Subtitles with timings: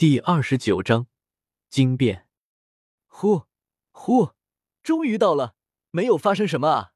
[0.00, 1.08] 第二十九章
[1.68, 2.26] 惊变。
[3.06, 3.42] 呼
[3.90, 4.30] 呼，
[4.82, 5.54] 终于到了，
[5.90, 6.92] 没有发生什么啊？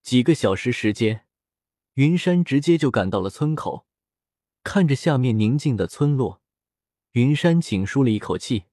[0.00, 1.26] 几个小时时间，
[1.94, 3.88] 云山直接就赶到了村口，
[4.62, 6.40] 看着下面宁静的村落，
[7.14, 8.66] 云山紧舒了一口气。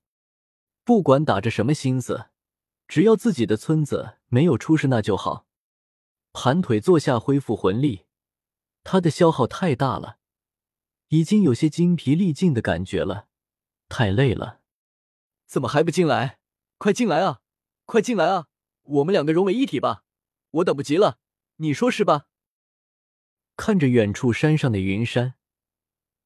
[0.83, 2.29] 不管打着什么心思，
[2.87, 5.47] 只要自己的村子没有出事，那就好。
[6.31, 8.05] 盘腿坐下，恢复魂力，
[8.83, 10.18] 他的消耗太大了。
[11.09, 13.27] 已经有些精疲力尽的感觉了，
[13.87, 14.61] 太累了。
[15.45, 16.39] 怎么还不进来？
[16.77, 17.41] 快进来啊！
[17.85, 18.47] 快进来啊！
[18.83, 20.03] 我们两个融为一体吧！
[20.51, 21.19] 我等不及了，
[21.57, 22.27] 你说是吧？
[23.57, 25.33] 看着远处山上的云山，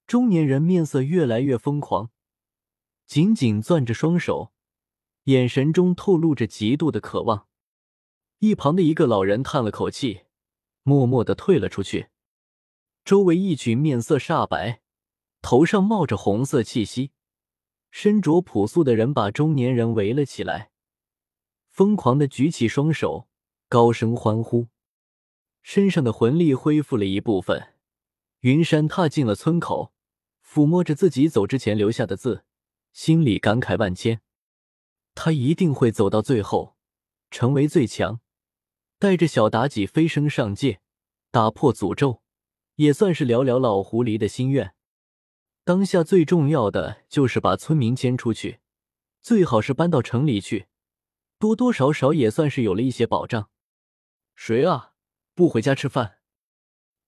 [0.05, 2.11] 中年人面色越来越疯狂，
[3.05, 4.53] 紧紧攥着双手，
[5.23, 7.47] 眼神中透露着极度的渴望。
[8.39, 10.23] 一旁的一个老人叹了口气，
[10.83, 12.09] 默默的退了出去。
[13.05, 14.81] 周围一群面色煞白、
[15.41, 17.11] 头上冒着红色气息、
[17.91, 20.71] 身着朴素的人把中年人围了起来，
[21.69, 23.27] 疯狂的举起双手，
[23.67, 24.69] 高声欢呼。
[25.61, 27.73] 身上的魂力恢复了一部分，
[28.39, 29.93] 云山踏进了村口，
[30.45, 32.45] 抚摸着自己走之前留下的字，
[32.93, 34.21] 心里感慨万千。
[35.13, 36.77] 他一定会走到最后，
[37.29, 38.21] 成为最强，
[38.97, 40.79] 带着小妲己飞升上界，
[41.31, 42.22] 打破诅咒。
[42.75, 44.73] 也算是聊聊老狐狸的心愿。
[45.63, 48.59] 当下最重要的就是把村民迁出去，
[49.21, 50.67] 最好是搬到城里去，
[51.39, 53.49] 多多少少也算是有了一些保障。
[54.35, 54.93] 谁啊？
[55.33, 56.17] 不回家吃饭？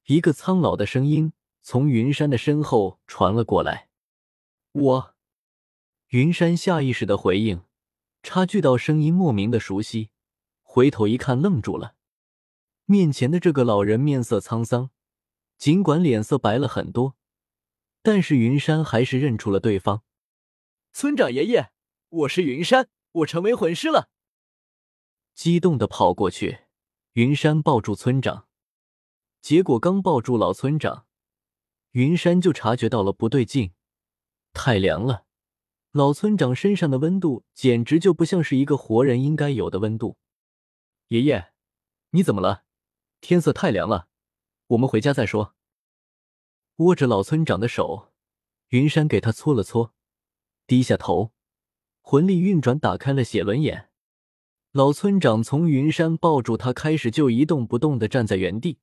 [0.06, 3.90] 一个苍老的声音从云山的身后传了过来。
[4.72, 5.16] 我。
[6.10, 7.64] 云山下意识的回应，
[8.22, 10.12] 察觉到声音莫名的熟悉，
[10.62, 11.96] 回头一看，愣住了。
[12.86, 14.92] 面前的这个老人面色沧桑。
[15.58, 17.16] 尽管脸色白了很多，
[18.02, 20.04] 但是云山还是认出了对方。
[20.92, 21.72] 村长爷爷，
[22.10, 24.10] 我是云山，我成为魂师了。
[25.34, 26.60] 激动的跑过去，
[27.14, 28.48] 云山抱住村长。
[29.42, 31.06] 结果刚抱住老村长，
[31.92, 33.74] 云山就察觉到了不对劲，
[34.54, 35.26] 太凉了。
[35.92, 40.18] 老村长身上的温度简直就不像是一个活人应该有的温度。
[41.08, 41.54] 爷爷，
[42.12, 42.64] 你怎么了？
[43.22, 44.10] 天色太凉了。
[44.68, 45.56] 我们回家再说。
[46.78, 48.12] 握着老村长的手，
[48.70, 49.94] 云山给他搓了搓，
[50.68, 51.32] 低下头，
[52.02, 53.90] 魂力运转，打开了写轮眼。
[54.72, 58.80] 老村长从云山抱住他开始，就一动不动的站在原地，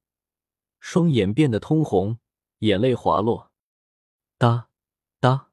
[0.80, 2.18] 双眼变得通红，
[2.60, 3.50] 眼泪滑落，
[4.38, 4.68] 哒
[5.20, 5.48] 哒。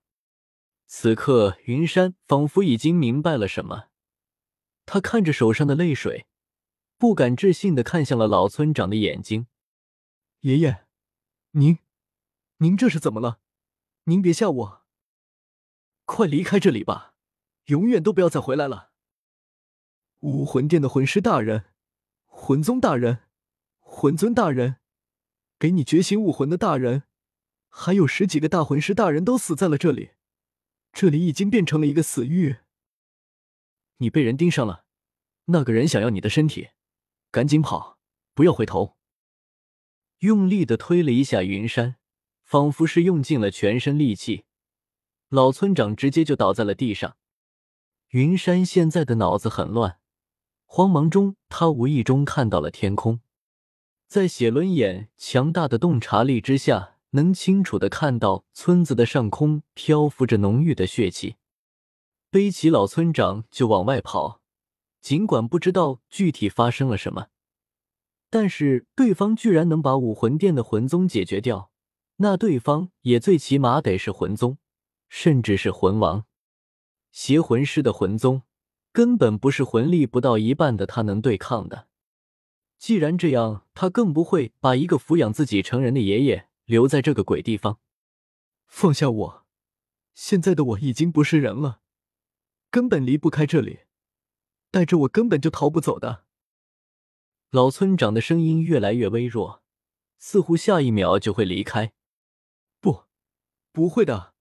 [0.85, 3.89] 此刻，云山仿佛已经明白了什么，
[4.85, 6.25] 他看着手上的泪水，
[6.97, 9.47] 不敢置信的看向了老村长的眼睛。
[10.41, 10.87] 爷爷，
[11.51, 11.79] 您，
[12.59, 13.41] 您这是怎么了？
[14.05, 14.85] 您别吓我！
[16.05, 17.13] 快离开这里吧，
[17.65, 18.93] 永远都不要再回来了。
[20.19, 21.65] 武魂殿的魂师大人、
[22.25, 23.27] 魂宗大人、
[23.79, 24.77] 魂尊大人，
[25.59, 27.03] 给你觉醒武魂的大人，
[27.67, 30.11] 还有十几个大魂师大人都死在了这里，
[30.93, 32.59] 这里已经变成了一个死域。
[33.97, 34.85] 你被人盯上了，
[35.47, 36.69] 那个人想要你的身体，
[37.29, 37.99] 赶紧跑，
[38.33, 38.97] 不要回头。
[40.19, 41.95] 用力的推了一下云山，
[42.43, 44.43] 仿佛是用尽了全身力气，
[45.29, 47.15] 老村长直接就倒在了地上。
[48.09, 49.99] 云山现在的脑子很乱，
[50.65, 53.21] 慌忙中他无意中看到了天空，
[54.07, 61.37] 在写轮眼强大的洞察力之下，能清楚的看到村子的上空漂浮着浓郁的血气。
[62.29, 64.41] 背起老村长就往外跑，
[64.99, 67.27] 尽管不知道具体发生了什么。
[68.29, 71.71] 但是对方居然能把武魂殿的魂宗解决掉，
[72.17, 74.57] 那对方也最起码得是魂宗，
[75.07, 76.25] 甚至是魂王。
[77.11, 78.43] 邪魂师的魂宗
[78.91, 81.87] 根本不是魂力不到一半的他能对抗的。
[82.77, 87.79] 既然这样，他更不会把一个抚养自己成人的爷爷留在这个鬼地方。
[88.67, 89.45] 放下我，
[90.13, 91.81] 现在的我已经不是人了，
[92.69, 93.79] 根本离不开这里，
[94.69, 96.25] 带着我根本就逃不走的。
[97.51, 99.63] 老村长的声音越来越微弱，
[100.19, 101.93] 似乎下一秒就会离开。
[102.79, 103.05] 不，
[103.71, 104.35] 不会的，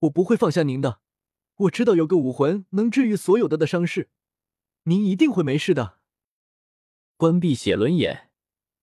[0.00, 1.00] 我不会放下您的。
[1.56, 4.10] 我知道有个武魂能治愈所有的的伤势，
[4.84, 5.98] 您一定会没事的。
[7.16, 8.30] 关闭写轮眼，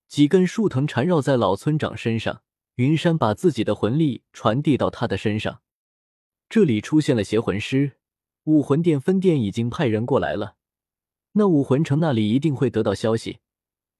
[0.09, 2.43] 几根树藤缠绕在老村长身上。
[2.75, 5.61] 云山把自己的魂力传递到他的身上。
[6.49, 7.97] 这里出现了邪魂师，
[8.43, 10.55] 武魂殿分殿已经派人过来了。
[11.33, 13.39] 那武魂城那里一定会得到消息。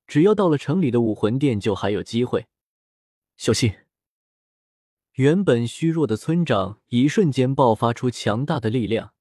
[0.09, 2.47] 只要到了城里的武魂殿，就还有机会。
[3.37, 3.75] 小心！
[5.13, 9.13] 原本虚弱的村长一瞬间爆发出强大的力量，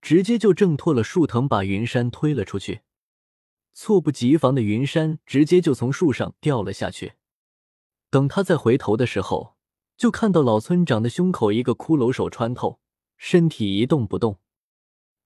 [0.00, 2.80] 直接就挣脱了树藤，把云山推了出去。
[3.74, 7.12] 猝不及防的云山直接就从树上掉了下去。
[8.08, 9.58] 等他再回头的时候，
[9.98, 12.80] 就看到老村长的胸口一个骷髅手穿透，
[13.18, 14.40] 身体一动不动，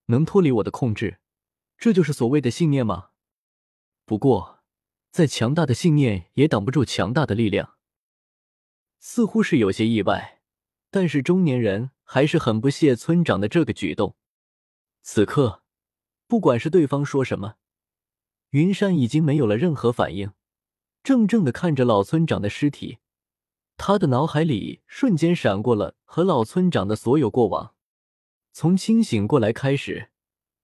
[0.07, 1.19] 能脱离我的控制，
[1.77, 3.11] 这就是所谓的信念吗？
[4.03, 4.58] 不过，
[5.11, 7.75] 再强大的信念也挡不住强大的力量。
[8.99, 10.41] 似乎是有些意外，
[10.91, 14.15] 但是中年人还是很不屑村长的这个举动。
[15.01, 15.63] 此刻，
[16.27, 17.55] 不管是对方说什么，
[18.49, 20.31] 云山已经没有了任何反应，
[21.03, 22.97] 怔怔的看着老村长的尸体。
[23.77, 27.73] 他的脑海里瞬间闪过了和老村长的所有过往。
[28.51, 30.09] 从清醒过来开始，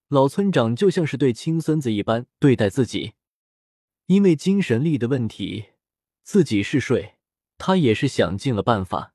[0.09, 3.13] 老村长就像是对亲孙子一般对待自己。
[4.07, 5.72] 因为精神力的问题，
[6.24, 7.13] 自己嗜睡。
[7.57, 9.13] 他也是想尽了办法，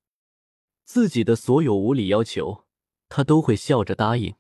[0.85, 2.67] 自己的所有无理要求，
[3.09, 4.35] 他都会笑着答应。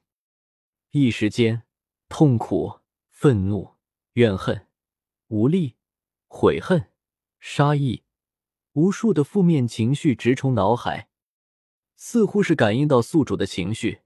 [0.93, 1.65] 一时间，
[2.09, 2.81] 痛苦、
[3.11, 3.75] 愤怒、
[4.15, 4.67] 怨恨、
[5.29, 5.77] 无力、
[6.27, 6.91] 悔恨、
[7.39, 8.05] 杀意，
[8.73, 11.11] 无数的负面情绪直冲脑海。
[11.97, 14.01] 似乎是感应到宿主的情绪，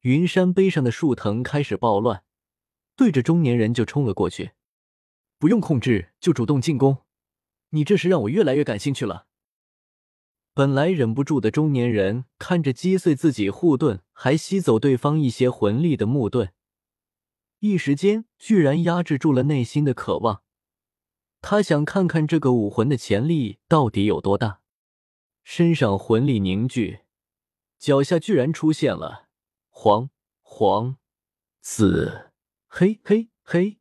[0.00, 2.24] 云山背上的树藤开始暴乱，
[2.96, 4.52] 对着中年人就冲了过去。
[5.42, 6.98] 不用控制，就主动进攻。
[7.70, 9.26] 你这是让我越来越感兴趣了。
[10.54, 16.52] 本来忍不住的中年人看着击碎自己护盾，还吸走对方一些魂力的木盾，
[17.58, 20.44] 一时间居然压制住了内心的渴望。
[21.40, 24.60] 他想看看这个武魂的潜力到底有多大。
[25.42, 27.00] 身上魂力凝聚，
[27.80, 29.26] 脚下居然出现了
[29.70, 30.08] 黄、
[30.40, 30.98] 黄、
[31.60, 32.30] 紫、
[32.68, 33.80] 黑、黑、黑、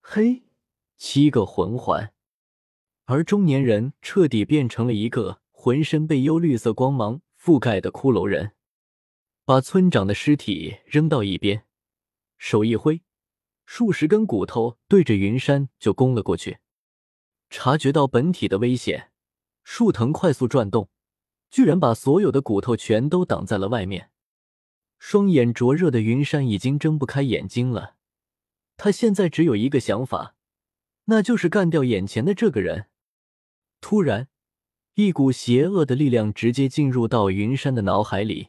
[0.00, 0.44] 黑
[0.96, 2.12] 七个魂环。
[3.04, 8.52] 而中年人彻底变成了一个浑身被幽绿色光芒覆盖的骷髅人，
[9.44, 11.66] 把村长的尸体扔到一边，
[12.38, 13.02] 手一挥，
[13.66, 16.58] 数十根骨头对着云山就攻了过去。
[17.50, 19.10] 察觉到本体的危险，
[19.62, 20.88] 树藤快速转动，
[21.50, 24.10] 居然把所有的骨头全都挡在了外面。
[24.98, 27.96] 双眼灼热的云山已经睁不开眼睛了，
[28.78, 30.33] 他现在只有一个想法，
[31.06, 32.86] 那就是干掉眼前的这个人。
[33.80, 34.28] 突然，
[34.94, 38.48] 一股邪恶的力量直接进入到云山的脑海里。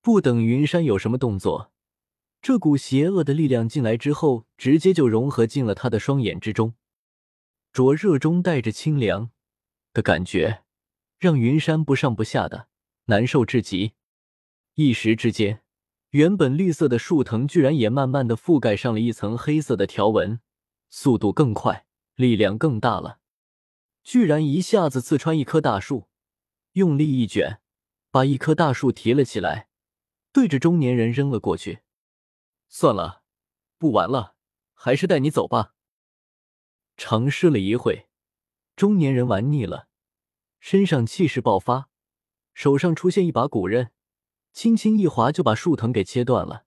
[0.00, 1.72] 不等云山有什么动作，
[2.40, 6.74] 这股邪恶的力量进来之后，直接就融合进了他的双眼之中。
[7.72, 9.30] 灼热中带着清凉
[9.92, 10.62] 的感觉，
[11.18, 12.68] 让云山不上不下的
[13.06, 13.94] 难受至极。
[14.74, 15.62] 一时之间，
[16.10, 20.38] 原本绿色的树藤居然也慢慢的覆盖上了一层黑色的条纹，
[20.88, 23.20] 速度更快，力量更大了。
[24.02, 26.08] 居然一下子刺穿一棵大树，
[26.72, 27.60] 用力一卷，
[28.10, 29.68] 把一棵大树提了起来，
[30.32, 31.80] 对着中年人扔了过去。
[32.68, 33.22] 算了，
[33.78, 34.36] 不玩了，
[34.74, 35.74] 还是带你走吧。
[36.96, 38.08] 尝试了一会，
[38.76, 39.88] 中年人玩腻了，
[40.60, 41.88] 身上气势爆发，
[42.54, 43.90] 手上出现一把古刃，
[44.52, 46.65] 轻轻一划就把树藤给切断了，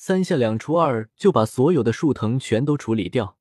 [0.00, 3.36] 三下两除二就把所有的树藤全都处理掉。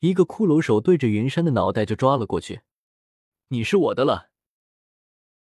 [0.00, 2.62] 一个骷髅手对着云山的脑袋就抓了过去，
[3.48, 4.30] 你是我的了。